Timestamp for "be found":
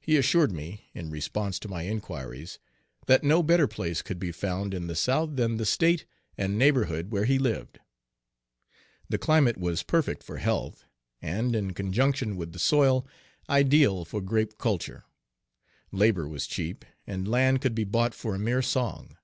4.18-4.72